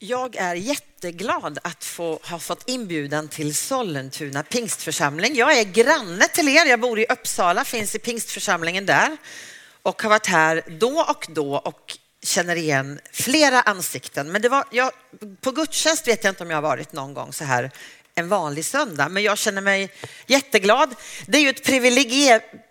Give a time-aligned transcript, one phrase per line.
[0.00, 5.34] Jag är jätteglad att få ha fått inbjudan till Sollentuna pingstförsamling.
[5.34, 6.66] Jag är granne till er.
[6.66, 9.16] Jag bor i Uppsala, finns i pingstförsamlingen där
[9.82, 14.32] och har varit här då och då och känner igen flera ansikten.
[14.32, 14.92] Men det var, jag,
[15.40, 17.70] på gudstjänst vet jag inte om jag har varit någon gång så här
[18.18, 19.90] en vanlig söndag, men jag känner mig
[20.26, 20.94] jätteglad.
[21.26, 21.64] Det är ju ett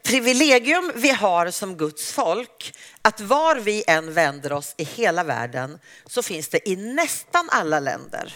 [0.03, 5.79] privilegium vi har som Guds folk, att var vi än vänder oss i hela världen
[6.05, 8.33] så finns det i nästan alla länder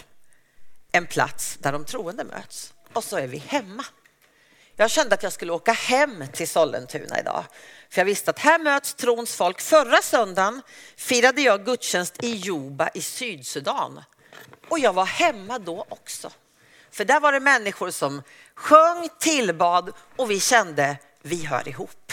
[0.92, 3.84] en plats där de troende möts och så är vi hemma.
[4.76, 7.44] Jag kände att jag skulle åka hem till Sollentuna idag.
[7.90, 9.60] För jag visste att här möts trons folk.
[9.60, 10.62] Förra söndagen
[10.96, 14.00] firade jag gudstjänst i Juba i Sydsudan.
[14.68, 16.30] Och jag var hemma då också.
[16.92, 18.22] För där var det människor som
[18.54, 22.12] sjöng, tillbad och vi kände vi hör ihop.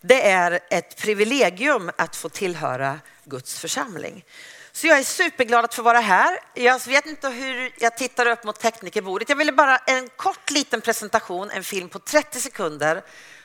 [0.00, 4.24] Det är ett privilegium att få tillhöra Guds församling.
[4.72, 6.38] Så jag är superglad att få vara här.
[6.54, 9.28] Jag vet inte hur jag tittar upp mot teknikerbordet.
[9.28, 13.02] Jag ville bara en kort liten presentation, en film på 30 sekunder.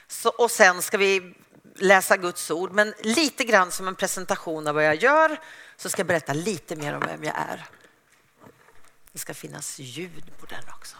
[0.08, 1.34] Så, och sen ska vi
[1.76, 5.40] läsa Guds ord, men lite grann som en presentation av vad jag gör
[5.78, 7.66] så ska jag berätta lite mer om vem jag är.
[9.16, 10.98] Det ska finnas ljud på den också.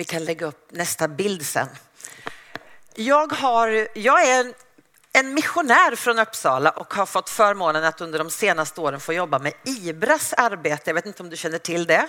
[0.00, 1.68] Vi kan lägga upp nästa bild sen.
[2.94, 4.54] Jag, har, jag är
[5.12, 9.38] en missionär från Uppsala och har fått förmånen att under de senaste åren få jobba
[9.38, 10.82] med IBRAs arbete.
[10.86, 12.08] Jag vet inte om du känner till det.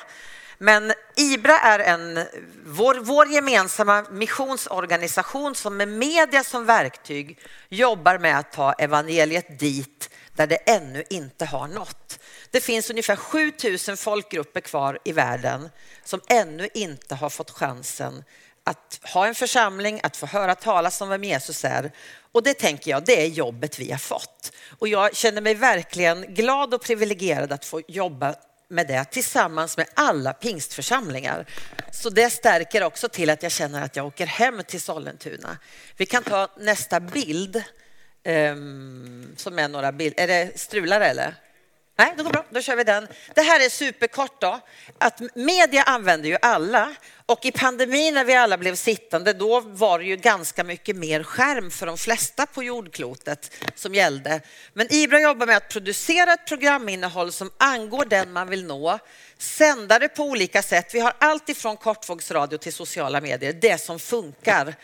[0.57, 2.25] Men IBRA är en,
[2.65, 10.09] vår, vår gemensamma missionsorganisation som med media som verktyg jobbar med att ta evangeliet dit
[10.35, 12.19] där det ännu inte har nått.
[12.51, 15.69] Det finns ungefär 7000 folkgrupper kvar i världen
[16.03, 18.23] som ännu inte har fått chansen
[18.63, 21.91] att ha en församling, att få höra talas om vem Jesus är.
[22.31, 24.51] Och det tänker jag, det är jobbet vi har fått.
[24.79, 28.35] Och jag känner mig verkligen glad och privilegierad att få jobba
[28.67, 31.45] med det tillsammans med alla pingstförsamlingar.
[31.91, 35.57] Så det stärker också till att jag känner att jag åker hem till Sollentuna.
[35.97, 37.63] Vi kan ta nästa bild.
[38.23, 40.23] Um, som är några bilder.
[40.23, 41.35] Är det strulare eller?
[42.01, 42.45] Nej, det går bra.
[42.49, 43.07] Då kör vi den.
[43.35, 44.59] Det här är superkort då.
[44.97, 46.95] Att media använder ju alla
[47.25, 51.23] och i pandemin när vi alla blev sittande, då var det ju ganska mycket mer
[51.23, 54.41] skärm för de flesta på jordklotet som gällde.
[54.73, 58.99] Men Ibra jobbar med att producera ett programinnehåll som angår den man vill nå,
[59.37, 60.93] sända det på olika sätt.
[60.93, 64.75] Vi har allt ifrån kortvågsradio till sociala medier, det som funkar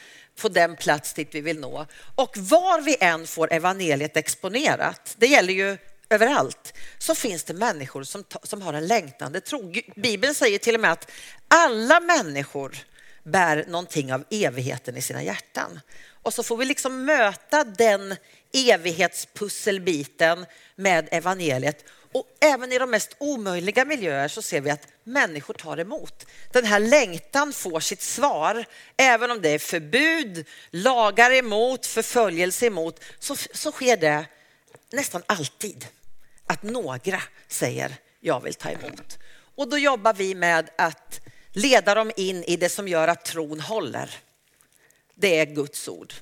[0.41, 1.85] på den plats dit vi vill nå.
[2.15, 5.77] Och var vi än får evangeliet exponerat, det gäller ju
[6.09, 9.73] överallt, så finns det människor som, som har en längtande tro.
[9.95, 11.11] Bibeln säger till och med att
[11.47, 12.77] alla människor
[13.23, 15.79] bär någonting av evigheten i sina hjärtan.
[16.21, 18.15] Och så får vi liksom möta den
[18.53, 20.45] evighetspusselbiten
[20.75, 21.85] med evangeliet.
[22.11, 26.25] Och även i de mest omöjliga miljöer så ser vi att människor tar emot.
[26.51, 28.65] Den här längtan får sitt svar.
[28.97, 34.25] Även om det är förbud, lagar emot, förföljelse emot, så, så sker det
[34.91, 35.87] nästan alltid
[36.47, 39.19] att några säger jag vill ta emot.
[39.55, 41.19] Och då jobbar vi med att
[41.51, 44.15] leda dem in i det som gör att tron håller.
[45.15, 46.13] Det är Guds ord.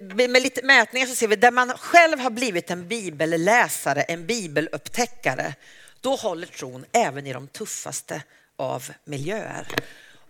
[0.00, 5.54] Med lite mätningar så ser vi där man själv har blivit en bibelläsare, en bibelupptäckare,
[6.00, 8.22] då håller tron även i de tuffaste
[8.56, 9.66] av miljöer.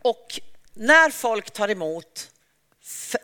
[0.02, 0.40] Och
[0.74, 2.30] när folk tar emot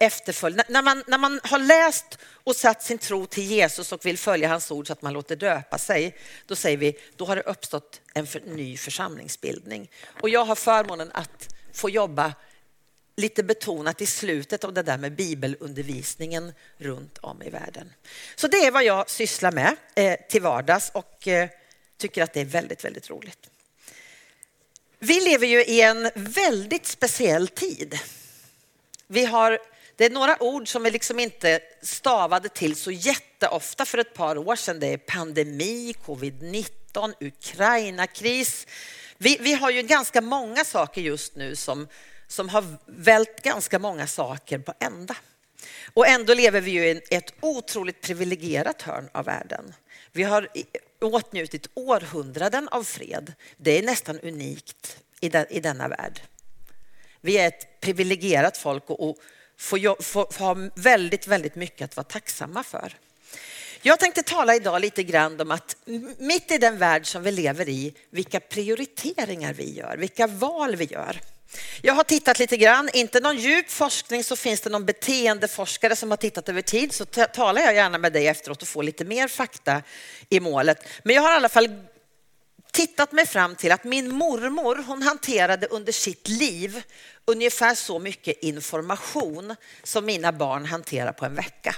[0.01, 0.63] efterföljd.
[0.69, 4.49] När man, när man har läst och satt sin tro till Jesus och vill följa
[4.49, 6.17] hans ord så att man låter döpa sig,
[6.47, 9.91] då säger vi, då har det uppstått en för, ny församlingsbildning.
[10.21, 12.35] Och jag har förmånen att få jobba
[13.17, 17.93] lite betonat i slutet av det där med bibelundervisningen runt om i världen.
[18.35, 21.49] Så det är vad jag sysslar med eh, till vardags och eh,
[21.97, 23.51] tycker att det är väldigt, väldigt roligt.
[24.99, 27.99] Vi lever ju i en väldigt speciell tid.
[29.09, 29.59] Vi har,
[29.97, 34.39] det är några ord som vi liksom inte stavade till så jätteofta för ett par
[34.39, 34.81] år sedan.
[34.81, 38.67] Det är pandemi, covid-19, Ukraina-kris.
[39.19, 41.89] Vi, vi har ju ganska många saker just nu som,
[42.27, 45.17] som har vält ganska många saker på ända.
[45.95, 49.75] Och ändå lever vi ju i ett otroligt privilegierat hörn av världen.
[50.13, 50.49] Vi har
[51.01, 53.33] åtnjutit århundraden av fred.
[53.57, 56.21] Det är nästan unikt i, denna värld.
[57.21, 59.17] Vi är ett privilegierat folk och
[59.59, 62.93] får, får, får ha väldigt, väldigt mycket att vara tacksamma för.
[63.83, 65.77] Jag tänkte tala idag lite grann om att
[66.19, 70.85] mitt i den värld som vi lever i, vilka prioriteringar vi gör, vilka val vi
[70.85, 71.21] gör.
[71.83, 76.11] Jag har tittat lite grann, inte någon djup forskning så finns det någon beteendeforskare som
[76.11, 79.29] har tittat över tid så talar jag gärna med dig efteråt och får lite mer
[79.29, 79.83] fakta
[80.29, 80.89] i målet.
[81.03, 81.69] Men jag har i alla fall
[82.77, 86.83] tittat mig fram till att min mormor hon hanterade under sitt liv
[87.25, 91.75] ungefär så mycket information som mina barn hanterar på en vecka.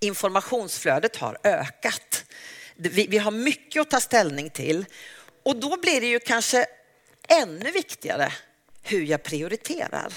[0.00, 2.24] Informationsflödet har ökat.
[2.74, 4.84] Vi, vi har mycket att ta ställning till
[5.42, 6.66] och då blir det ju kanske
[7.28, 8.32] ännu viktigare
[8.82, 10.12] hur jag prioriterar.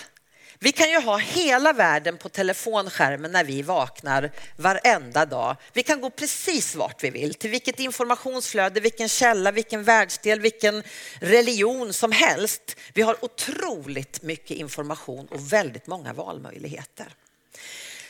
[0.61, 5.55] Vi kan ju ha hela världen på telefonskärmen när vi vaknar varenda dag.
[5.73, 10.83] Vi kan gå precis vart vi vill, till vilket informationsflöde, vilken källa, vilken världsdel, vilken
[11.19, 12.75] religion som helst.
[12.93, 17.07] Vi har otroligt mycket information och väldigt många valmöjligheter.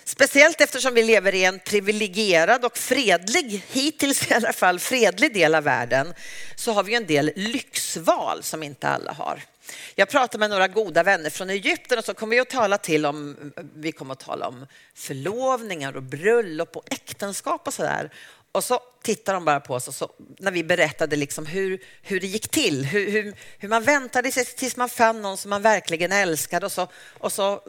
[0.10, 5.56] Speciellt eftersom vi lever i en privilegierad och fredlig, hittills i alla fall fredlig del
[5.56, 6.14] av världen,
[6.56, 9.42] så har vi en del lyx livsval som inte alla har.
[9.96, 13.06] Jag pratade med några goda vänner från Egypten och så kommer vi att tala till
[13.06, 18.10] om, vi kommer att tala om förlovningar och bröllop och äktenskap och sådär.
[18.52, 22.20] Och så tittar de bara på oss och så, när vi berättade liksom hur, hur
[22.20, 25.62] det gick till, hur, hur, hur man väntade sig tills man fann någon som man
[25.62, 26.88] verkligen älskade och så,
[27.20, 27.62] och så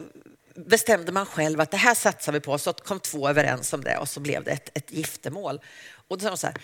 [0.54, 3.98] bestämde man själv att det här satsar vi på, så kom två överens om det
[3.98, 5.60] och så blev det ett, ett giftermål.
[6.08, 6.56] Och då sa de så här,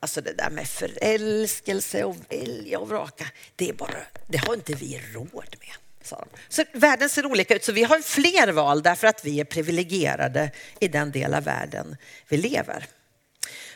[0.00, 4.74] Alltså det där med förälskelse och välja och vraka, det, är bara, det har inte
[4.74, 5.76] vi råd med.
[6.02, 6.38] Sa de.
[6.48, 10.50] Så världen ser olika ut, så vi har fler val därför att vi är privilegierade
[10.80, 11.96] i den del av världen
[12.28, 12.86] vi lever.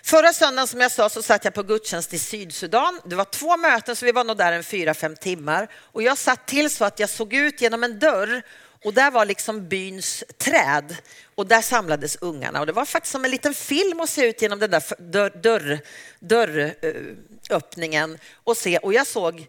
[0.04, 3.00] Förra söndagen som jag sa så satt jag på gudstjänst i Sydsudan.
[3.04, 6.18] Det var två möten så vi var nog där en fyra, fem timmar och jag
[6.18, 8.42] satt till så att jag såg ut genom en dörr
[8.84, 10.96] och där var liksom byns träd
[11.34, 12.60] och där samlades ungarna.
[12.60, 15.80] Och det var faktiskt som en liten film att se ut genom den där dörr,
[16.18, 18.78] dörröppningen och se.
[18.78, 19.46] Och jag såg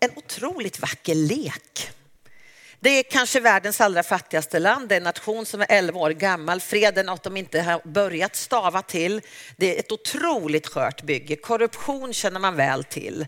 [0.00, 1.90] en otroligt vacker lek.
[2.80, 4.88] Det är kanske världens allra fattigaste land.
[4.88, 6.60] Det är en nation som är 11 år gammal.
[6.60, 9.20] Fred är något de inte har börjat stava till.
[9.56, 11.36] Det är ett otroligt skört bygge.
[11.36, 13.26] Korruption känner man väl till.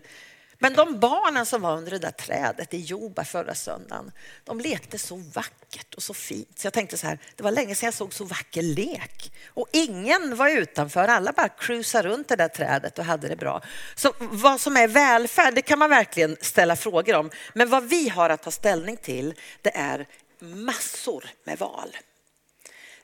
[0.59, 4.11] Men de barnen som var under det där trädet i Joba förra söndagen,
[4.43, 6.59] de lekte så vackert och så fint.
[6.59, 9.33] Så jag tänkte så här, det var länge sedan jag såg så vacker lek.
[9.47, 13.61] Och ingen var utanför, alla bara cruisade runt det där trädet och hade det bra.
[13.95, 17.29] Så vad som är välfärd, det kan man verkligen ställa frågor om.
[17.53, 20.07] Men vad vi har att ta ställning till, det är
[20.39, 21.97] massor med val.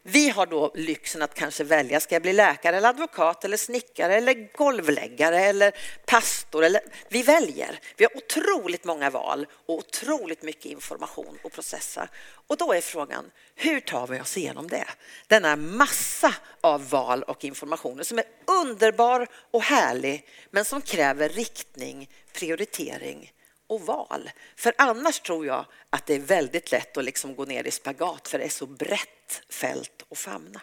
[0.06, 4.16] Vi har då lyxen att kanske välja, ska jag bli läkare eller advokat eller snickare
[4.16, 5.72] eller golvläggare eller
[6.06, 6.64] pastor?
[6.64, 7.80] Eller, vi väljer.
[7.98, 12.08] Vi har otroligt många val och otroligt mycket information att processa.
[12.48, 14.88] Och då är frågan, hur tar vi oss igenom det?
[15.28, 18.26] Denna massa av val och information som är
[18.62, 23.32] underbar och härlig men som kräver riktning, prioritering
[23.68, 24.30] och val.
[24.56, 28.28] För annars tror jag att det är väldigt lätt att liksom gå ner i spagat
[28.28, 30.62] för det är så brett fält att famna.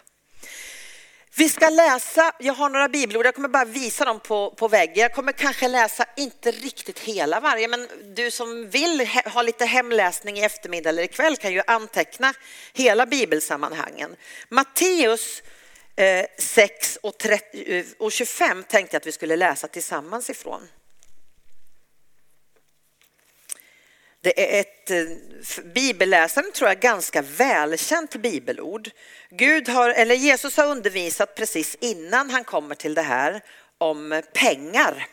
[1.35, 4.97] Vi ska läsa, jag har några bibelord, jag kommer bara visa dem på, på väggen.
[5.01, 10.37] Jag kommer kanske läsa, inte riktigt hela varje, men du som vill ha lite hemläsning
[10.37, 12.33] i eftermiddag eller ikväll kan ju anteckna
[12.73, 14.15] hela bibelsammanhangen.
[14.49, 15.43] Matteus
[15.95, 20.67] eh, 6 och, 30, eh, och 25 tänkte jag att vi skulle läsa tillsammans ifrån.
[24.21, 24.97] Det är ett eh,
[25.43, 28.89] för bibelläsaren tror jag ganska välkänt bibelord.
[29.29, 33.43] Gud har, eller Jesus har undervisat precis innan han kommer till det här
[33.77, 35.07] om pengar.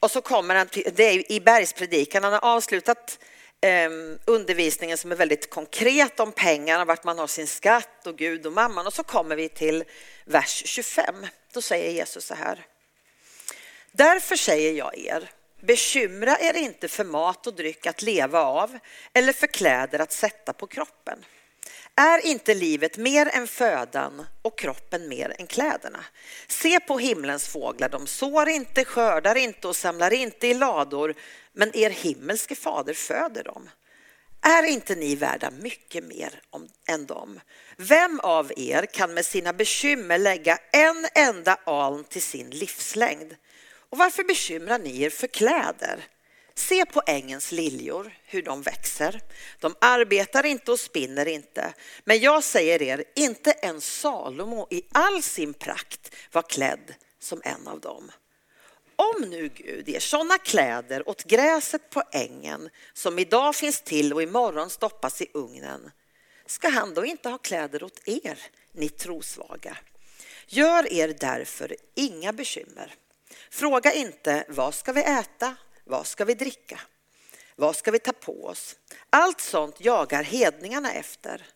[0.00, 3.18] Och så kommer han till, det är i bergspredikan, han har avslutat
[3.60, 3.90] eh,
[4.24, 8.52] undervisningen som är väldigt konkret om pengar, vart man har sin skatt och Gud och
[8.52, 8.86] mamman.
[8.86, 9.84] Och så kommer vi till
[10.24, 11.26] vers 25.
[11.52, 12.66] Då säger Jesus så här.
[13.92, 15.30] Därför säger jag er,
[15.62, 18.78] Bekymra er inte för mat och dryck att leva av
[19.12, 21.24] eller för kläder att sätta på kroppen.
[21.94, 26.04] Är inte livet mer än födan och kroppen mer än kläderna?
[26.48, 31.14] Se på himlens fåglar, de sår inte, skördar inte och samlar inte i lador,
[31.52, 33.70] men er himmelske fader föder dem.
[34.40, 37.40] Är inte ni värda mycket mer om, än dem?
[37.76, 43.34] Vem av er kan med sina bekymmer lägga en enda aln till sin livslängd?
[43.92, 46.04] Och varför bekymrar ni er för kläder?
[46.54, 49.20] Se på ängens liljor, hur de växer.
[49.60, 51.74] De arbetar inte och spinner inte.
[52.04, 57.68] Men jag säger er, inte ens Salomo i all sin prakt var klädd som en
[57.68, 58.10] av dem.
[58.96, 64.22] Om nu Gud ger sådana kläder åt gräset på ängen som idag finns till och
[64.22, 65.90] imorgon stoppas i ugnen,
[66.46, 68.38] ska han då inte ha kläder åt er,
[68.72, 69.76] ni trosvaga?
[70.46, 72.94] Gör er därför inga bekymmer.
[73.50, 76.80] Fråga inte vad ska vi äta, vad ska vi dricka,
[77.56, 78.76] vad ska vi ta på oss?
[79.10, 81.46] Allt sånt jagar hedningarna efter.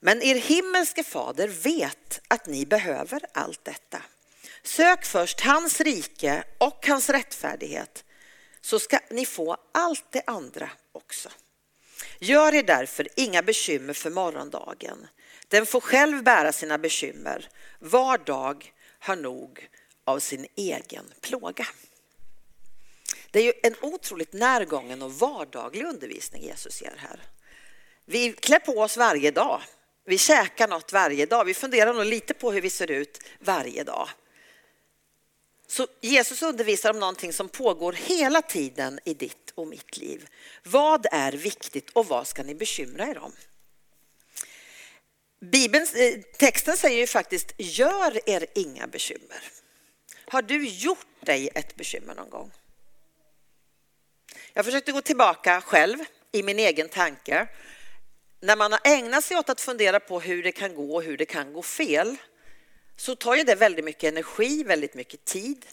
[0.00, 4.02] Men er himmelske fader vet att ni behöver allt detta.
[4.62, 8.04] Sök först hans rike och hans rättfärdighet
[8.60, 11.28] så ska ni få allt det andra också.
[12.18, 15.06] Gör er därför inga bekymmer för morgondagen.
[15.48, 17.48] Den får själv bära sina bekymmer.
[17.78, 19.68] Var dag har nog
[20.06, 21.66] av sin egen plåga.
[23.30, 27.20] Det är ju en otroligt närgången och vardaglig undervisning Jesus ger här.
[28.04, 29.62] Vi klär på oss varje dag.
[30.04, 31.44] Vi käkar något varje dag.
[31.44, 34.08] Vi funderar nog lite på hur vi ser ut varje dag.
[35.66, 40.28] Så Jesus undervisar om någonting som pågår hela tiden i ditt och mitt liv.
[40.62, 43.32] Vad är viktigt och vad ska ni bekymra er om?
[45.40, 49.42] Bibelns, eh, texten säger ju faktiskt, gör er inga bekymmer.
[50.30, 52.52] Har du gjort dig ett bekymmer någon gång?
[54.52, 55.98] Jag försökte gå tillbaka själv
[56.32, 57.48] i min egen tanke.
[58.40, 61.16] När man har ägnat sig åt att fundera på hur det kan gå och hur
[61.16, 62.16] det kan gå fel
[62.96, 65.66] så tar ju det väldigt mycket energi, väldigt mycket tid.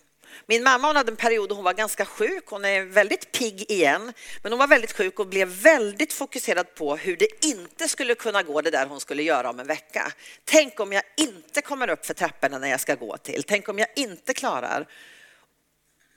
[0.45, 2.43] Min mamma hon hade en period då hon var ganska sjuk.
[2.47, 4.13] Hon är väldigt pigg igen,
[4.43, 8.43] men hon var väldigt sjuk och blev väldigt fokuserad på hur det inte skulle kunna
[8.43, 10.11] gå det där hon skulle göra om en vecka.
[10.43, 13.43] Tänk om jag inte kommer upp för trapporna när jag ska gå till.
[13.43, 14.87] Tänk om jag inte klarar.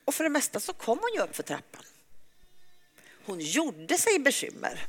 [0.05, 1.83] Och för det mesta så kom hon ju upp för trappan.
[3.27, 4.87] Hon gjorde sig bekymmer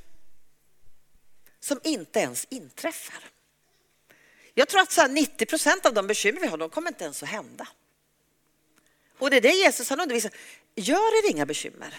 [1.59, 3.23] som inte ens inträffar.
[4.53, 7.23] Jag tror att så 90 procent av de bekymmer vi har, de kommer inte ens
[7.23, 7.67] att hända.
[9.17, 10.31] Och det är det Jesus han undervisar.
[10.75, 11.93] Gör er inga bekymmer.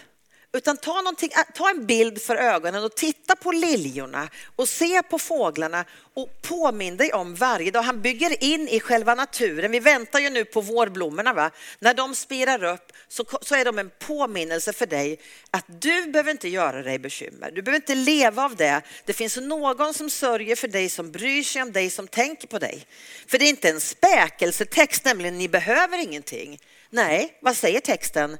[0.53, 5.19] Utan ta, äh, ta en bild för ögonen och titta på liljorna och se på
[5.19, 7.81] fåglarna och påminn dig om varje dag.
[7.81, 9.71] Han bygger in i själva naturen.
[9.71, 11.33] Vi väntar ju nu på vårblommorna.
[11.33, 11.51] Va?
[11.79, 15.19] När de spirar upp så, så är de en påminnelse för dig
[15.51, 17.51] att du behöver inte göra dig bekymmer.
[17.51, 18.81] Du behöver inte leva av det.
[19.05, 22.59] Det finns någon som sörjer för dig, som bryr sig om dig, som tänker på
[22.59, 22.85] dig.
[23.27, 26.59] För det är inte en späkelsetext, nämligen ni behöver ingenting.
[26.89, 28.37] Nej, vad säger texten?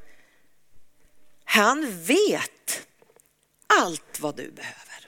[1.43, 2.87] Han vet
[3.67, 5.07] allt vad du behöver.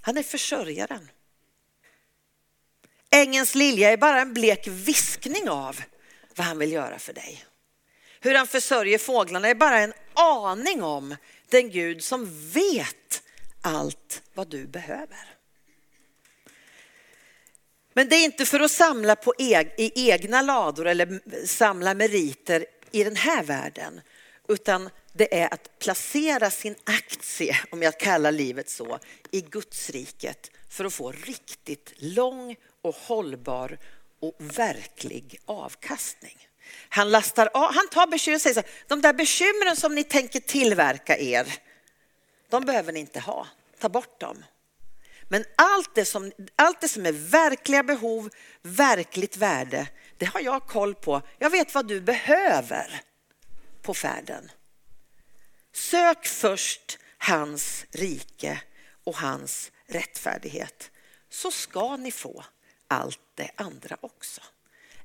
[0.00, 1.10] Han är försörjaren.
[3.10, 5.80] Ängens lilja är bara en blek viskning av
[6.36, 7.44] vad han vill göra för dig.
[8.20, 11.16] Hur han försörjer fåglarna är bara en aning om
[11.48, 13.22] den Gud som vet
[13.60, 15.34] allt vad du behöver.
[17.94, 22.66] Men det är inte för att samla på eg i egna lador eller samla meriter
[22.90, 24.00] i den här världen,
[24.48, 28.98] utan det är att placera sin aktie, om jag kallar livet så,
[29.30, 33.78] i Guds riket för att få riktigt lång och hållbar
[34.20, 36.48] och verklig avkastning.
[36.88, 40.04] Han, lastar av, han tar bekymren och säger så här, de där bekymren som ni
[40.04, 41.58] tänker tillverka er,
[42.48, 43.46] de behöver ni inte ha.
[43.78, 44.44] Ta bort dem.
[45.28, 48.30] Men allt det, som, allt det som är verkliga behov,
[48.62, 49.88] verkligt värde,
[50.18, 51.22] det har jag koll på.
[51.38, 53.00] Jag vet vad du behöver
[53.82, 54.50] på färden.
[55.72, 58.60] Sök först hans rike
[59.04, 60.90] och hans rättfärdighet
[61.28, 62.44] så ska ni få
[62.88, 64.40] allt det andra också.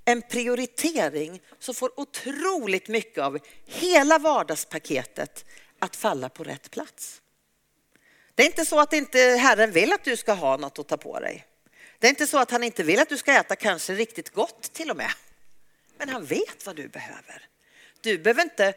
[0.05, 5.45] En prioritering som får otroligt mycket av hela vardagspaketet
[5.79, 7.21] att falla på rätt plats.
[8.39, 10.97] Det är inte så att inte Herren vill att du ska ha något att ta
[10.97, 11.45] på dig.
[11.99, 14.73] Det är inte så att han inte vill att du ska äta kanske riktigt gott
[14.73, 15.11] till och med.
[15.97, 17.47] Men han vet vad du behöver.
[18.01, 18.73] Du behöver inte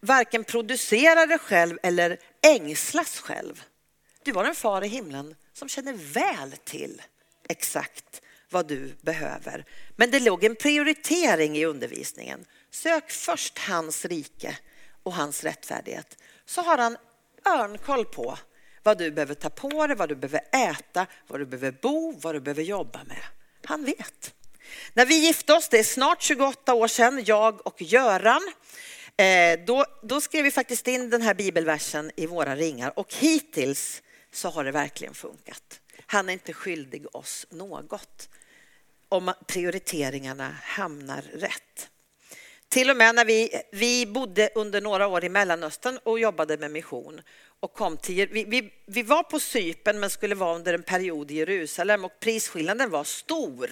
[0.00, 3.62] varken producera dig själv eller ängslas själv.
[4.22, 7.02] Du har en far i himlen som känner väl till
[7.48, 9.64] exakt vad du behöver.
[9.96, 12.44] Men det låg en prioritering i undervisningen.
[12.70, 14.58] Sök först hans rike
[15.02, 16.16] och hans rättfärdighet.
[16.44, 16.96] Så har han
[17.46, 18.38] örnkoll på
[18.82, 22.34] vad du behöver ta på dig, vad du behöver äta, vad du behöver bo, vad
[22.34, 23.22] du behöver jobba med.
[23.64, 24.34] Han vet.
[24.94, 28.52] När vi gifte oss, det är snart 28 år sedan, jag och Göran,
[29.16, 34.02] eh, då, då skrev vi faktiskt in den här bibelversen i våra ringar och hittills
[34.32, 35.80] så har det verkligen funkat.
[36.06, 38.28] Han är inte skyldig oss något
[39.08, 41.89] om prioriteringarna hamnar rätt.
[42.70, 46.70] Till och med när vi, vi bodde under några år i Mellanöstern och jobbade med
[46.70, 47.20] mission
[47.60, 51.30] och kom till, vi, vi, vi var på Sypen men skulle vara under en period
[51.30, 53.70] i Jerusalem och prisskillnaden var stor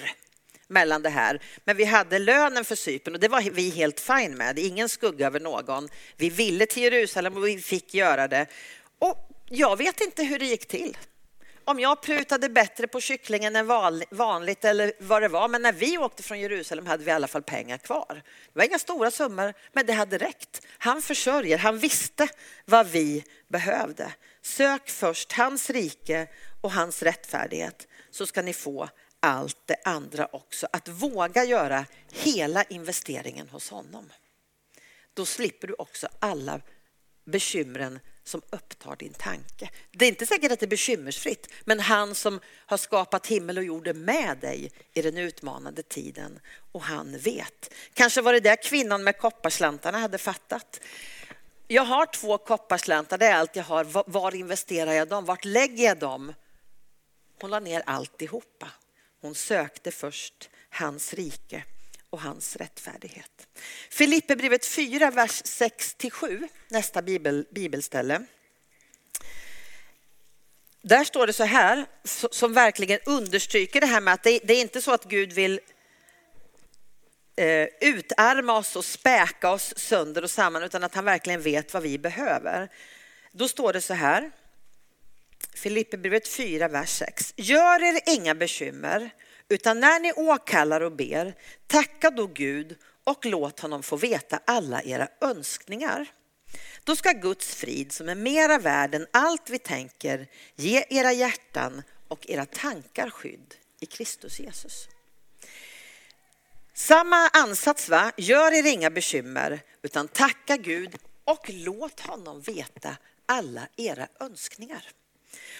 [0.69, 1.43] mellan det här.
[1.64, 4.59] Men vi hade lönen för Sypen och det var vi helt fine med.
[4.59, 5.88] Ingen skugga över någon.
[6.17, 8.47] Vi ville till Jerusalem och vi fick göra det.
[8.99, 10.97] Och jag vet inte hur det gick till
[11.69, 13.67] om jag prutade bättre på kycklingen än
[14.11, 15.49] vanligt eller vad det var.
[15.49, 18.23] Men när vi åkte från Jerusalem hade vi i alla fall pengar kvar.
[18.53, 20.67] Det var inga stora summor, men det hade räckt.
[20.79, 22.29] Han försörjer, han visste
[22.65, 24.13] vad vi behövde.
[24.43, 26.29] Sök först hans rike
[26.61, 28.89] och hans rättfärdighet så ska ni få
[29.21, 30.69] allt det andra också.
[30.73, 34.13] Att våga göra hela investeringen hos honom.
[35.15, 36.61] Då slipper du också alla
[37.25, 39.70] bekymren som upptar din tanke.
[39.90, 43.64] Det är inte säkert att det är bekymmersfritt, men han som har skapat himmel och
[43.64, 46.40] jord är med dig i den utmanande tiden
[46.73, 47.75] och han vet.
[47.94, 50.80] Kanske var det där kvinnan med kopparslantarna hade fattat.
[51.66, 54.11] Jag har två kopparslantar, det är allt jag har.
[54.11, 55.25] Var investerar jag dem?
[55.25, 56.35] Vart lägger jag dem?
[57.40, 58.70] Hon la ner alltihopa.
[59.20, 61.64] Hon sökte först hans rike
[62.11, 63.49] och hans rättfärdighet.
[63.91, 68.25] Filipperbrevet 4, vers 6-7, nästa bibel, bibelställe.
[70.83, 71.87] Där står det så här,
[72.31, 75.61] som verkligen understryker det här med att det, det är inte så att Gud vill
[77.37, 81.83] eh, utarma oss och späka oss sönder och samman, utan att han verkligen vet vad
[81.83, 82.69] vi behöver.
[83.33, 84.31] Då står det så här,
[85.55, 87.35] Filipperbrevet 4, vers 6.
[87.37, 89.11] Gör er inga bekymmer
[89.49, 91.35] utan när ni åkallar och ber,
[91.67, 96.07] tacka då Gud och låt honom få veta alla era önskningar.
[96.85, 100.26] Då ska Guds frid, som är mera värd än allt vi tänker,
[100.57, 104.88] ge era hjärtan och era tankar skydd i Kristus Jesus.
[106.75, 108.12] Samma ansats, va?
[108.17, 114.85] Gör er inga bekymmer, utan tacka Gud och låt honom veta alla era önskningar.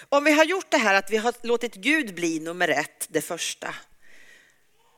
[0.09, 3.21] Om vi har gjort det här att vi har låtit Gud bli nummer ett, det
[3.21, 3.75] första,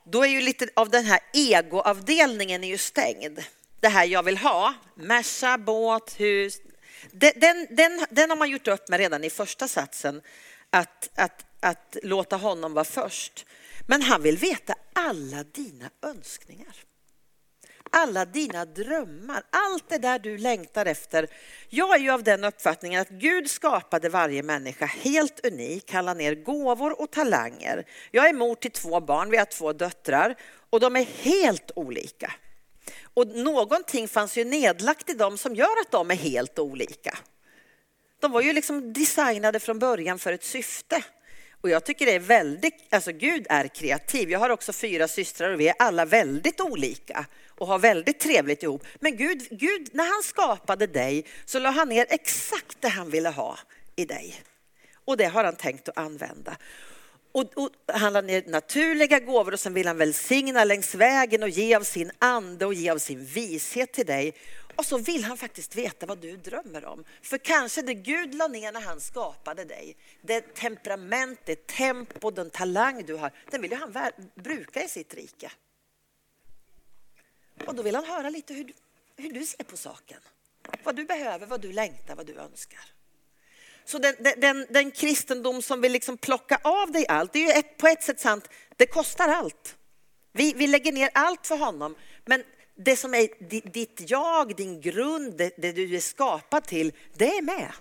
[0.03, 3.39] då är ju lite av den här egoavdelningen är ju stängd.
[3.79, 6.61] Det här jag vill ha, Merca, båt, hus.
[7.11, 10.21] Den, den, den har man gjort upp med redan i första satsen,
[10.69, 13.45] att, att, att låta honom vara först.
[13.87, 16.75] Men han vill veta alla dina önskningar
[17.91, 21.27] alla dina drömmar, allt det där du längtar efter.
[21.69, 26.13] Jag är ju av den uppfattningen att Gud skapade varje människa helt unik, han la
[26.13, 27.85] ner gåvor och talanger.
[28.11, 30.35] Jag är mor till två barn, vi har två döttrar
[30.69, 32.33] och de är helt olika.
[33.13, 37.17] Och någonting fanns ju nedlagt i dem som gör att de är helt olika.
[38.19, 41.03] De var ju liksom designade från början för ett syfte.
[41.61, 44.31] Och jag tycker det är väldigt, alltså Gud är kreativ.
[44.31, 48.63] Jag har också fyra systrar och vi är alla väldigt olika och har väldigt trevligt
[48.63, 48.83] ihop.
[48.99, 53.29] Men Gud, Gud, när han skapade dig så la han ner exakt det han ville
[53.29, 53.57] ha
[53.95, 54.41] i dig.
[55.05, 56.57] Och det har han tänkt att använda.
[57.31, 61.49] Och, och, han la ner naturliga gåvor och sen vill han välsigna längs vägen och
[61.49, 64.33] ge av sin ande och ge av sin vishet till dig.
[64.81, 67.03] Och så vill han faktiskt veta vad du drömmer om.
[67.21, 72.49] För kanske det Gud la ner när han skapade dig, det temperament, det tempo, den
[72.49, 75.51] talang du har, den vill han bruka i sitt rike.
[77.65, 78.73] Och då vill han höra lite hur,
[79.17, 80.19] hur du ser på saken.
[80.83, 82.85] Vad du behöver, vad du längtar, vad du önskar.
[83.85, 87.59] Så den, den, den kristendom som vill liksom plocka av dig allt, det är ju
[87.59, 89.77] ett, på ett sätt sant, det kostar allt.
[90.31, 92.43] Vi, vi lägger ner allt för honom, men
[92.85, 93.27] det som är
[93.71, 97.71] ditt jag, din grund, det, du är skapad till, det är med.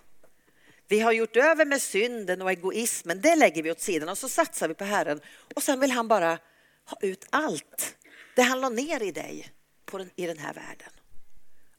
[0.88, 4.28] Vi har gjort över med synden och egoismen, det lägger vi åt sidan och så
[4.28, 5.20] satsar vi på Herren.
[5.54, 6.38] Och sen vill han bara
[6.84, 7.96] ha ut allt,
[8.36, 9.52] det han la ner i dig
[9.92, 10.90] den, i den här världen.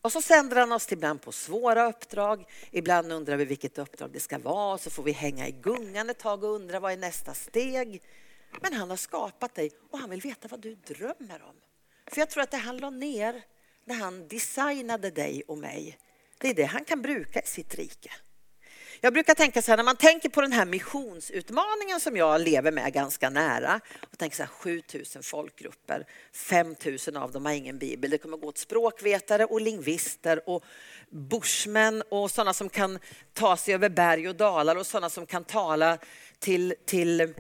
[0.02, 2.46] Och så sänder han oss ibland på svåra uppdrag.
[2.72, 4.78] Ibland undrar vi vilket uppdrag det ska vara.
[4.78, 8.02] Så får vi hänga i gungan ett tag och undra vad är nästa steg.
[8.62, 11.56] Men han har skapat dig och han vill veta vad du drömmer om.
[12.12, 13.42] För jag tror att det han la ner
[13.86, 15.98] när han designade dig och mig,
[16.38, 18.12] det är det han kan bruka i sitt rike.
[19.04, 22.72] Jag brukar tänka så här, när man tänker på den här missionsutmaningen som jag lever
[22.72, 28.12] med ganska nära och tänker så här, 7000 folkgrupper, 5000 av dem har ingen bibel.
[28.12, 30.64] Det kommer gå åt språkvetare och lingvister och
[31.10, 33.00] bushmän och sådana som kan
[33.34, 35.98] ta sig över berg och dalar och sådana som kan tala
[36.40, 37.34] till, till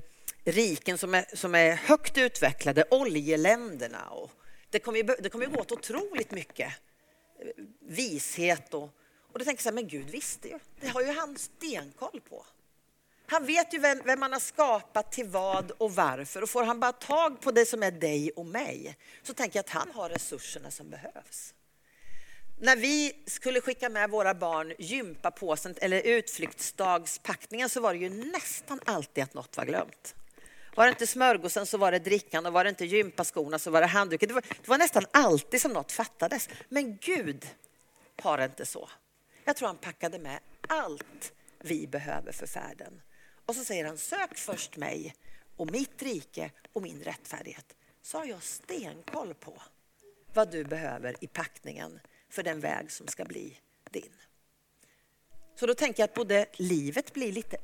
[0.43, 4.10] riken som är, som är högt utvecklade, oljeländerna.
[4.10, 4.31] Och
[4.71, 6.73] det kommer ju, det kommer ju gå åt otroligt mycket
[7.79, 8.89] vishet och
[9.34, 10.60] och då tänker jag så här, men Gud visste ju.
[10.79, 12.45] Det har ju han stenkoll på.
[13.27, 16.41] Han vet ju vem, vem man har skapat till vad och varför.
[16.41, 19.63] Och får han bara tag på det som är dig och mig så tänker jag
[19.63, 21.53] att han har resurserna som behövs.
[22.60, 28.79] När vi skulle skicka med våra barn gympapåsen eller utflyktsdagspackningen så var det ju nästan
[28.86, 30.15] alltid att något var glömt.
[30.75, 33.81] Var det inte smörgåsen så var det drickan och var det inte gympaskorna så var
[33.81, 34.27] det handduken.
[34.27, 36.49] Det var, det var nästan alltid som något fattades.
[36.69, 37.47] Men Gud
[38.21, 38.89] har det inte så.
[39.45, 43.01] Jag tror han packade med allt vi behöver för färden.
[43.45, 45.15] Och så säger han, sök först mig
[45.55, 47.75] och mitt rike och min rättfärdighet.
[48.01, 49.62] Så har jag stenkoll på
[50.34, 54.13] vad du behöver i packningen för den väg som ska bli din.
[55.55, 57.57] Så då tänker jag att både livet blir lite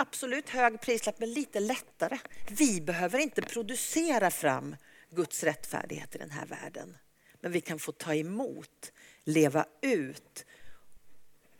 [0.00, 2.18] absolut hög prislapp, men lite lättare.
[2.48, 4.76] Vi behöver inte producera fram
[5.10, 6.96] Guds rättfärdighet i den här världen.
[7.40, 8.92] Men vi kan få ta emot,
[9.24, 10.44] leva ut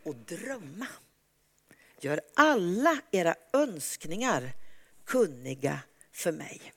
[0.02, 0.86] och drömma.
[2.00, 4.52] Gör alla era önskningar
[5.04, 5.80] kunniga
[6.12, 6.72] för mig.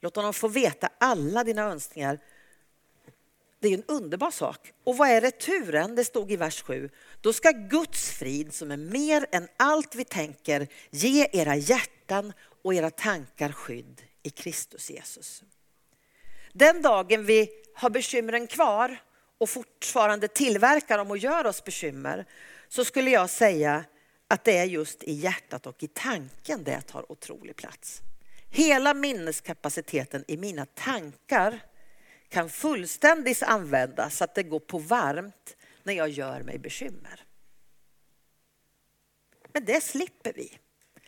[0.00, 2.18] Låt honom få veta alla dina önskningar
[3.60, 4.72] det är en underbar sak.
[4.84, 5.94] Och vad är returen?
[5.94, 6.90] Det stod i vers 7.
[7.20, 12.32] Då ska Guds frid som är mer än allt vi tänker ge era hjärtan
[12.64, 15.42] och era tankar skydd i Kristus Jesus.
[16.52, 18.96] Den dagen vi har bekymren kvar
[19.38, 22.24] och fortfarande tillverkar dem och gör oss bekymmer
[22.68, 23.84] så skulle jag säga
[24.28, 28.00] att det är just i hjärtat och i tanken det tar otrolig plats.
[28.50, 31.60] Hela minneskapaciteten i mina tankar
[32.28, 37.24] kan fullständigt användas så att det går på varmt när jag gör mig bekymmer.
[39.52, 40.58] Men det slipper vi.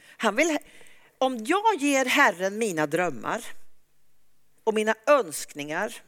[0.02, 0.58] Han vill,
[1.18, 3.44] om jag ger Herren mina drömmar
[4.64, 6.02] och mina önskningar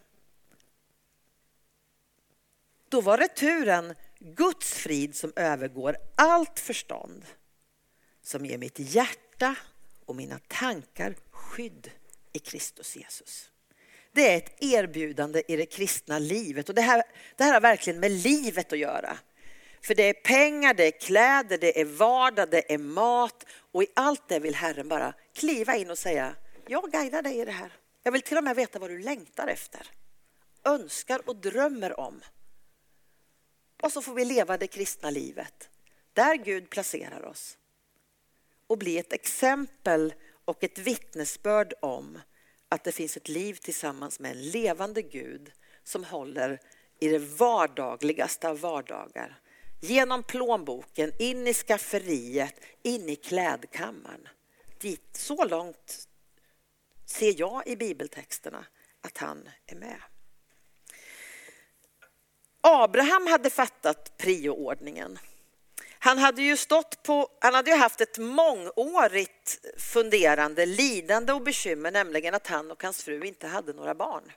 [2.88, 7.24] då var returen Guds frid som övergår allt förstånd
[8.22, 9.56] som ger mitt hjärta
[10.06, 11.90] och mina tankar skydd
[12.32, 13.51] i Kristus Jesus.
[14.12, 17.02] Det är ett erbjudande i det kristna livet och det här,
[17.36, 19.18] det här har verkligen med livet att göra.
[19.82, 23.86] För det är pengar, det är kläder, det är vardag, det är mat och i
[23.94, 26.34] allt det vill Herren bara kliva in och säga,
[26.66, 27.72] jag guidar dig i det här.
[28.02, 29.90] Jag vill till och med veta vad du längtar efter,
[30.64, 32.20] önskar och drömmer om.
[33.82, 35.68] Och så får vi leva det kristna livet
[36.12, 37.58] där Gud placerar oss
[38.66, 42.18] och bli ett exempel och ett vittnesbörd om
[42.72, 45.52] att det finns ett liv tillsammans med en levande Gud
[45.84, 46.60] som håller
[47.00, 49.40] i det vardagligaste av vardagar.
[49.80, 54.28] Genom plånboken, in i skafferiet, in i klädkammaren.
[54.78, 56.08] Dit, så långt
[57.06, 58.66] ser jag i bibeltexterna
[59.00, 60.00] att han är med.
[62.60, 65.18] Abraham hade fattat prioordningen.
[66.04, 71.90] Han hade ju stått på, han hade ju haft ett mångårigt funderande, lidande och bekymmer,
[71.90, 74.32] nämligen att han och hans fru inte hade några barn.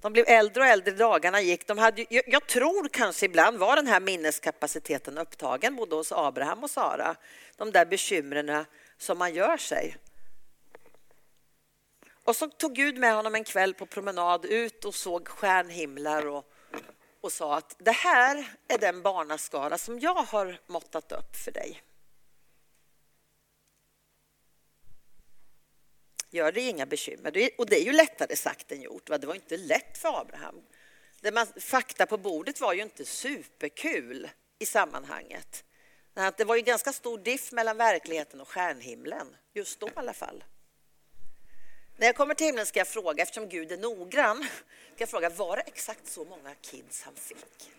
[0.00, 1.66] De blev äldre och äldre, dagarna gick.
[1.66, 6.70] De hade, jag tror kanske ibland var den här minneskapaciteten upptagen både hos Abraham och
[6.70, 7.16] Sara.
[7.56, 8.64] De där bekymren
[8.98, 9.96] som man gör sig.
[12.24, 16.51] Och så tog Gud med honom en kväll på promenad ut och såg stjärnhimlar och
[17.22, 21.82] och sa att det här är den barnaskara som jag har måttat upp för dig.
[26.30, 27.50] Gör dig inga bekymmer.
[27.58, 29.06] Och det är ju lättare sagt än gjort.
[29.06, 30.62] Det var inte lätt för Abraham.
[31.20, 35.64] Det man, fakta på bordet var ju inte superkul i sammanhanget.
[36.36, 40.44] Det var ju ganska stor diff mellan verkligheten och stjärnhimlen, just då i alla fall.
[42.02, 44.46] När jag kommer till himlen ska jag fråga, eftersom Gud är noggrann,
[44.94, 47.70] ska jag fråga var det exakt så många kids han fick?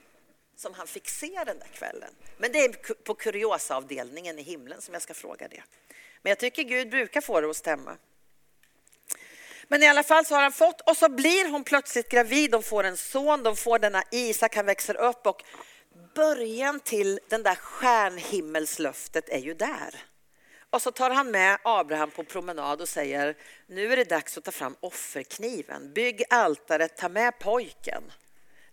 [0.56, 2.10] Som han fick se den där kvällen.
[2.38, 5.64] Men det är på kuriosaavdelningen i himlen som jag ska fråga det.
[6.22, 7.98] Men jag tycker Gud brukar få det att stämma.
[9.68, 12.64] Men i alla fall så har han fått, och så blir hon plötsligt gravid, de
[12.64, 15.44] får en son, de får denna Isak, han växer upp och
[16.16, 20.04] början till den där stjärnhimmelslöftet är ju där.
[20.74, 24.44] Och så tar han med Abraham på promenad och säger nu är det dags att
[24.44, 25.94] ta fram offerkniven.
[25.94, 28.04] Bygg altaret, ta med pojken.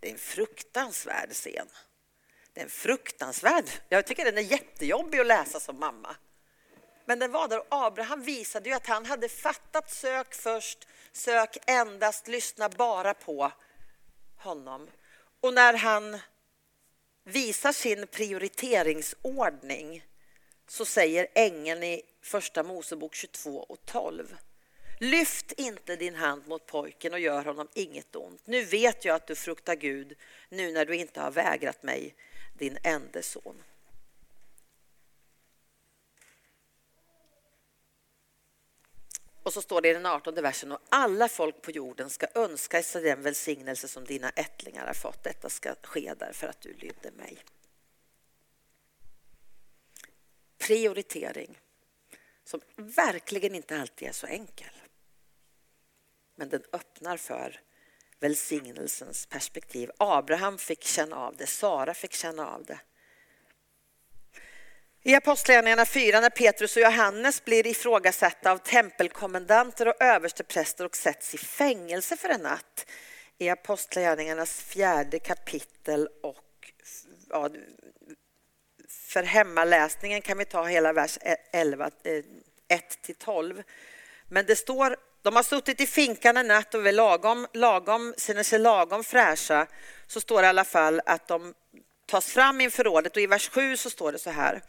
[0.00, 1.66] Det är en fruktansvärd scen.
[2.52, 3.64] Det är en fruktansvärd.
[3.88, 6.16] Jag tycker den är jättejobbig att läsa som mamma.
[7.04, 11.56] Men den var där och Abraham visade ju att han hade fattat sök först, sök
[11.66, 13.52] endast, lyssna bara på
[14.36, 14.90] honom.
[15.40, 16.18] Och när han
[17.24, 20.04] visar sin prioriteringsordning
[20.70, 24.36] så säger ängeln i Första Mosebok 22 och 12.
[24.98, 28.46] Lyft inte din hand mot pojken och gör honom inget ont.
[28.46, 30.16] Nu vet jag att du fruktar Gud
[30.48, 32.14] nu när du inte har vägrat mig,
[32.58, 33.62] din ende son.
[39.42, 42.82] Och så står det i den artonde versen, och alla folk på jorden ska önska
[42.82, 45.24] sig den välsignelse som dina ättlingar har fått.
[45.24, 47.38] Detta ska ske därför att du lydde mig.
[50.66, 51.58] Prioritering,
[52.44, 54.70] som verkligen inte alltid är så enkel.
[56.36, 57.60] Men den öppnar för
[58.20, 59.90] välsignelsens perspektiv.
[59.98, 62.80] Abraham fick känna av det, Sara fick känna av det.
[65.02, 71.34] I Apostlagärningarna 4 när Petrus och Johannes blir ifrågasatta av tempelkommendanter och överstepräster och sätts
[71.34, 72.86] i fängelse för en natt.
[73.38, 76.72] I Apostlagärningarnas fjärde kapitel och
[77.28, 77.50] ja,
[79.10, 81.94] för hemmaläsningen kan vi ta hela vers e- 11, 1
[82.68, 83.62] eh, till 12.
[84.28, 88.42] Men det står, de har suttit i finkan en natt och är lagom, lagom, känner
[88.42, 89.66] sig lagom fräscha.
[90.06, 91.54] Så står det i alla fall att de
[92.06, 94.62] tas fram inför rådet och i vers 7 så står det så här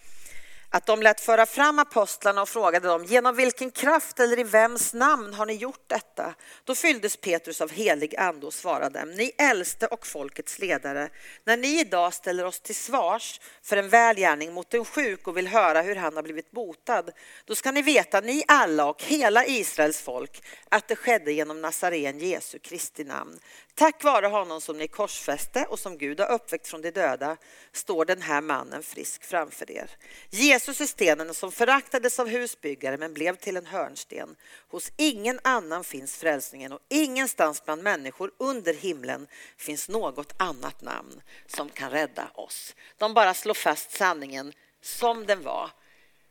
[0.73, 4.93] att de lät föra fram apostlarna och frågade dem genom vilken kraft eller i vems
[4.93, 6.33] namn har ni gjort detta?
[6.63, 11.09] Då fylldes Petrus av helig ande och svarade ni äldste och folkets ledare,
[11.43, 15.47] när ni idag ställer oss till svars för en välgärning mot en sjuk och vill
[15.47, 17.09] höra hur han har blivit botad,
[17.45, 22.19] då ska ni veta, ni alla och hela Israels folk, att det skedde genom Nazaren
[22.19, 23.39] Jesu Kristi namn.
[23.75, 27.37] Tack vare honom som ni korsfäste och som Gud har uppväckt från de döda
[27.71, 29.91] står den här mannen frisk framför er.
[30.29, 34.35] Jesus är stenen som föraktades av husbyggare men blev till en hörnsten.
[34.69, 41.21] Hos ingen annan finns frälsningen och ingenstans bland människor under himlen finns något annat namn
[41.47, 42.75] som kan rädda oss.
[42.97, 45.69] De bara slår fast sanningen som den var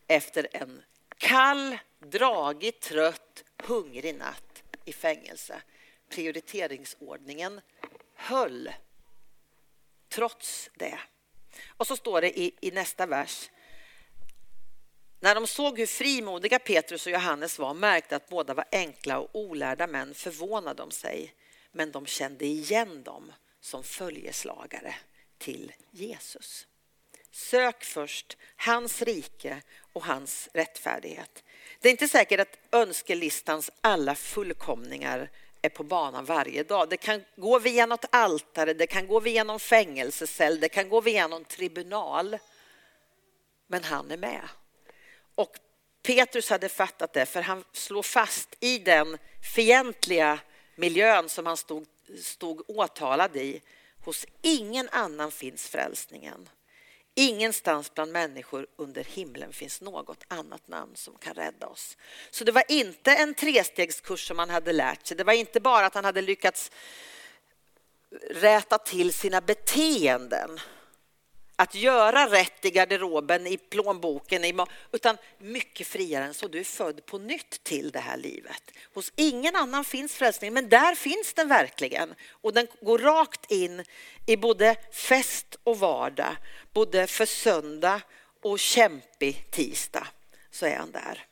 [0.07, 0.83] efter en
[1.19, 5.63] kall, dragig, trött, hungrig natt i fängelse
[6.11, 7.61] prioriteringsordningen
[8.15, 8.73] höll
[10.09, 10.99] trots det.
[11.69, 13.51] Och så står det i, i nästa vers.
[15.21, 19.31] När de såg hur frimodiga Petrus och Johannes var märkte att båda var enkla och
[19.33, 21.35] olärda män förvånade de sig.
[21.73, 24.95] Men de kände igen dem som följeslagare
[25.39, 26.67] till Jesus.
[27.31, 31.45] Sök först hans rike och hans rättfärdighet.
[31.81, 35.31] Det är inte säkert att önskelistans alla fullkomningar
[35.63, 36.89] är på banan varje dag.
[36.89, 41.01] Det kan gå via något altare, det kan gå via någon fängelsecell, det kan gå
[41.01, 42.39] via någon tribunal.
[43.67, 44.49] Men han är med.
[45.35, 45.57] Och
[46.03, 49.19] Petrus hade fattat det, för han slår fast i den
[49.55, 50.39] fientliga
[50.75, 51.87] miljön som han stod,
[52.23, 53.63] stod åtalad i.
[54.05, 56.49] Hos ingen annan finns frälsningen.
[57.21, 61.97] Ingenstans bland människor under himlen finns något annat namn som kan rädda oss.
[62.31, 65.17] Så det var inte en trestegskurs som han hade lärt sig.
[65.17, 66.71] Det var inte bara att han hade lyckats
[68.31, 70.61] räta till sina beteenden
[71.61, 74.55] att göra rätt i garderoben, i plånboken, i
[74.93, 76.49] utan mycket friare än så.
[76.49, 78.63] Du är född på nytt till det här livet.
[78.95, 82.15] Hos ingen annan finns frälsningen men där finns den verkligen.
[82.31, 83.85] Och den går rakt in
[84.27, 86.37] i både fest och vardag,
[86.73, 88.01] både för söndag
[88.43, 90.07] och kämpig tisdag,
[90.51, 91.27] så är han där.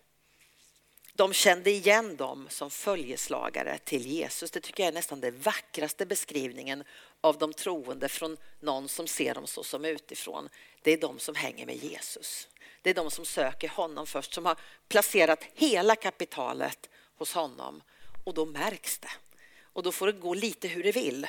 [1.14, 4.50] De kände igen dem som följeslagare till Jesus.
[4.50, 6.84] Det tycker jag är nästan den vackraste beskrivningen
[7.20, 10.48] av de troende från någon som ser dem så som utifrån.
[10.82, 12.48] Det är de som hänger med Jesus.
[12.82, 14.56] Det är de som söker honom först, som har
[14.88, 17.82] placerat hela kapitalet hos honom.
[18.24, 19.10] Och då märks det.
[19.62, 21.26] Och då får det gå lite hur det vill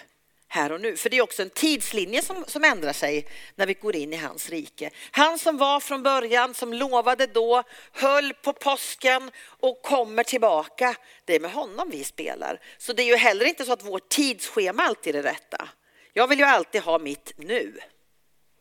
[0.51, 0.95] här och nu.
[0.95, 4.15] För det är också en tidslinje som, som ändrar sig när vi går in i
[4.15, 4.89] hans rike.
[5.11, 10.95] Han som var från början, som lovade då, höll på påsken och kommer tillbaka.
[11.25, 12.61] Det är med honom vi spelar.
[12.77, 15.69] Så det är ju heller inte så att vårt tidsschema alltid är det rätta.
[16.13, 17.79] Jag vill ju alltid ha mitt nu.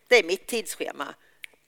[0.08, 1.14] Det är mitt tidsschema.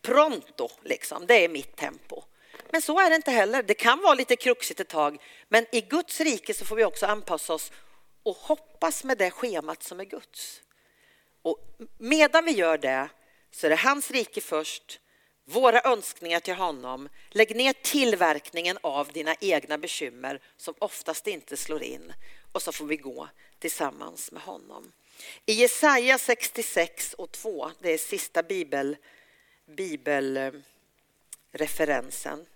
[0.02, 1.26] Pronto, liksom.
[1.26, 2.22] Det är mitt tempo.
[2.70, 3.62] Men så är det inte heller.
[3.62, 7.06] Det kan vara lite kruxigt ett tag, men i Guds rike så får vi också
[7.06, 7.72] anpassa oss
[8.22, 10.62] och hoppas med det schemat som är Guds.
[11.42, 11.58] Och
[11.98, 13.08] medan vi gör det
[13.50, 15.00] så är det hans rike först,
[15.44, 17.08] våra önskningar till honom.
[17.30, 22.12] Lägg ner tillverkningen av dina egna bekymmer som oftast inte slår in
[22.52, 23.28] och så får vi gå
[23.58, 24.92] tillsammans med honom.
[25.46, 28.96] I Jesaja 66 och 2, det är sista bibel,
[29.66, 32.46] bibelreferensen.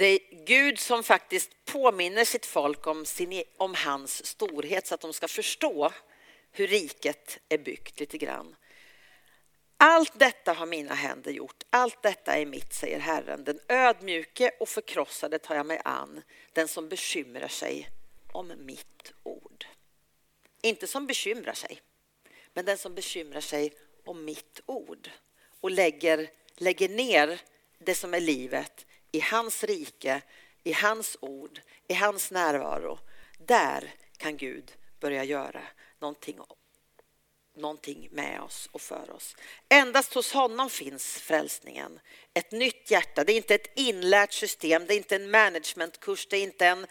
[0.00, 4.94] Det är Gud som faktiskt påminner sitt folk om, sin, e- om hans storhet så
[4.94, 5.92] att de ska förstå
[6.52, 8.56] hur riket är byggt lite grann.
[9.76, 13.44] Allt detta har mina händer gjort, allt detta är mitt, säger Herren.
[13.44, 17.88] Den ödmjuke och förkrossade tar jag mig an, den som bekymrar sig
[18.32, 19.66] om mitt ord.
[20.62, 21.80] Inte som bekymrar sig,
[22.54, 23.72] men den som bekymrar sig
[24.04, 25.10] om mitt ord
[25.60, 27.40] och lägger lägger ner
[27.78, 30.22] det som är livet i hans rike,
[30.62, 32.98] i hans ord, i hans närvaro.
[33.38, 35.62] Där kan Gud börja göra
[35.98, 36.40] någonting
[37.56, 39.36] någonting med oss och för oss.
[39.68, 42.00] Endast hos honom finns frälsningen.
[42.34, 43.24] Ett nytt hjärta.
[43.24, 46.86] Det är inte ett inlärt system, det är inte en managementkurs, det är inte en,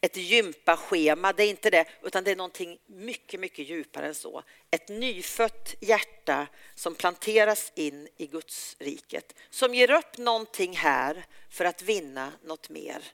[0.00, 4.42] ett gympaschema, det är inte det, utan det är någonting mycket, mycket djupare än så.
[4.70, 11.64] Ett nyfött hjärta som planteras in i Guds riket, som ger upp någonting här för
[11.64, 13.04] att vinna något mer.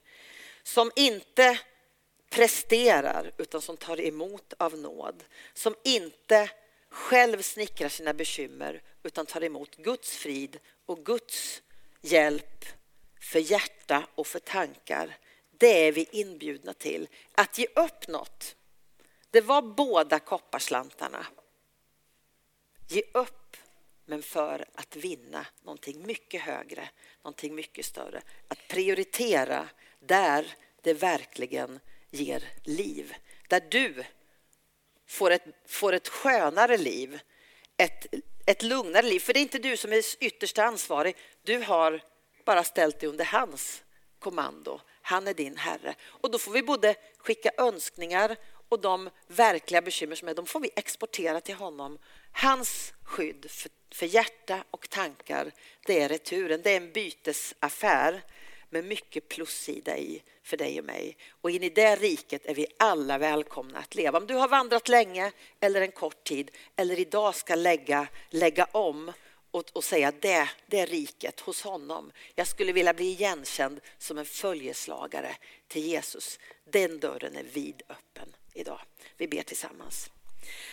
[0.63, 1.59] Som inte
[2.29, 5.23] presterar utan som tar emot av nåd.
[5.53, 6.49] Som inte
[6.91, 11.61] själv snickrar sina bekymmer utan tar emot Guds frid och Guds
[12.01, 12.65] hjälp
[13.19, 15.17] för hjärta och för tankar.
[15.57, 17.07] Det är vi inbjudna till.
[17.31, 18.55] Att ge upp något.
[19.29, 21.25] Det var båda kopparslantarna.
[22.87, 23.57] Ge upp,
[24.05, 26.89] men för att vinna någonting mycket högre,
[27.23, 28.21] någonting mycket större.
[28.47, 33.15] Att prioritera där det verkligen ger liv.
[33.47, 34.03] Där du
[35.11, 37.19] får ett, får ett skönare liv,
[37.77, 38.05] ett,
[38.45, 39.19] ett lugnare liv.
[39.19, 41.15] För det är inte du som är ytterst ansvarig.
[41.43, 42.01] Du har
[42.45, 43.83] bara ställt dig under hans
[44.19, 44.81] kommando.
[45.01, 45.95] Han är din Herre.
[46.03, 48.35] Och då får vi både skicka önskningar
[48.69, 51.97] och de verkliga bekymmer som är, de får vi exportera till honom.
[52.31, 55.51] Hans skydd för, för hjärta och tankar,
[55.85, 56.61] det är returen.
[56.63, 58.21] Det är en bytesaffär
[58.71, 61.17] med mycket plussida i för dig och mig.
[61.41, 64.17] Och in i det riket är vi alla välkomna att leva.
[64.17, 69.11] Om du har vandrat länge eller en kort tid eller idag ska lägga, lägga om
[69.51, 72.11] och, och säga det, det är riket hos honom.
[72.35, 75.35] Jag skulle vilja bli igenkänd som en följeslagare
[75.67, 76.39] till Jesus.
[76.63, 78.81] Den dörren är vidöppen idag.
[79.17, 80.09] Vi ber tillsammans.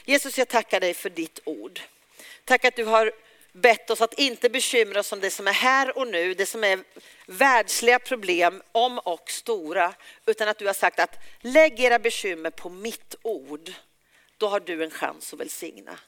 [0.05, 1.81] Jesus, jag tackar dig för ditt ord.
[2.45, 3.13] Tack att du har
[3.53, 6.65] bett oss att inte bekymra oss om det som är här och nu, det som
[6.65, 6.79] är
[7.27, 9.95] världsliga problem, om och stora,
[10.27, 13.73] utan att du har sagt att lägg era bekymmer på mitt ord.
[14.37, 15.99] Då har du en chans att välsigna.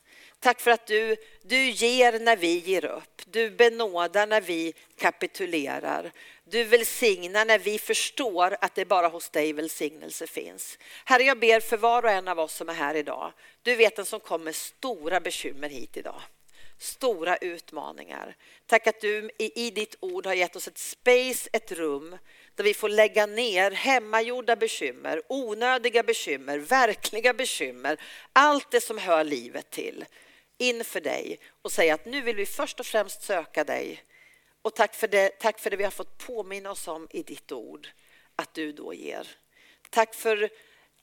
[0.41, 3.23] Tack för att du, du ger när vi ger upp.
[3.27, 6.13] Du benådar när vi kapitulerar.
[6.45, 10.79] Du välsignar när vi förstår att det bara hos dig välsignelse finns.
[11.05, 13.33] Herre, jag ber för var och en av oss som är här idag.
[13.63, 16.23] Du vet den som kommer stora bekymmer hit idag
[16.83, 18.37] stora utmaningar.
[18.67, 22.19] Tack att du i ditt ord har gett oss ett space, ett rum
[22.55, 28.01] där vi får lägga ner hemmagjorda bekymmer, onödiga bekymmer, verkliga bekymmer,
[28.33, 30.05] allt det som hör livet till
[30.59, 34.05] inför dig och säga att nu vill vi först och främst söka dig.
[34.63, 37.53] Och tack för det, tack för det vi har fått påminna oss om i ditt
[37.53, 37.89] ord,
[38.37, 39.29] att du då ger.
[39.91, 40.51] Tack för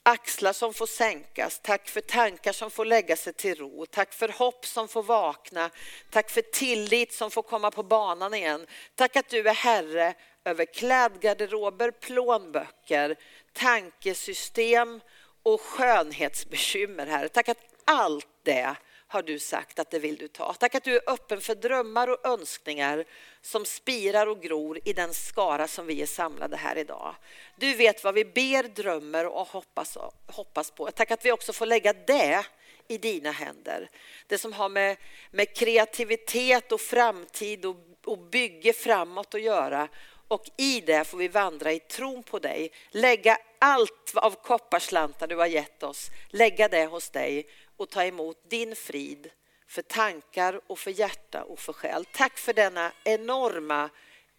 [0.08, 1.60] axlar som får sänkas.
[1.62, 3.86] Tack för tankar som får lägga sig till ro.
[3.86, 5.70] Tack för hopp som får vakna.
[6.10, 8.66] Tack för tillit som får komma på banan igen.
[8.94, 13.16] Tack att du är Herre över klädgarderober, plånböcker,
[13.52, 15.00] tankesystem
[15.42, 17.28] och skönhetsbekymmer, Herre.
[17.28, 18.76] Tack att allt det
[19.10, 20.54] har du sagt att det vill du ta.
[20.54, 23.04] Tack att du är öppen för drömmar och önskningar
[23.42, 27.14] som spirar och gror i den skara som vi är samlade här idag.
[27.56, 30.90] Du vet vad vi ber, drömmer och hoppas, hoppas på.
[30.90, 32.46] Tack att vi också får lägga det
[32.88, 33.90] i dina händer.
[34.26, 34.96] Det som har med,
[35.30, 39.88] med kreativitet och framtid och, och bygge framåt att göra.
[40.28, 45.36] Och i det får vi vandra i tron på dig, lägga allt av kopparslantar du
[45.36, 47.46] har gett oss, lägga det hos dig
[47.78, 49.30] och ta emot din frid
[49.66, 52.04] för tankar och för hjärta och för själ.
[52.04, 53.90] Tack för denna enorma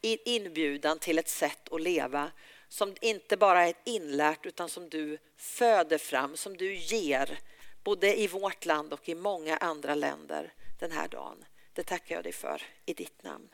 [0.02, 2.32] inbjudan till ett sätt att leva
[2.68, 7.40] som inte bara är inlärt utan som du föder fram, som du ger
[7.84, 11.46] både i vårt land och i många andra länder den här dagen.
[11.74, 13.50] Det tackar jag dig för i ditt namn.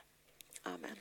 [0.63, 0.99] Amen.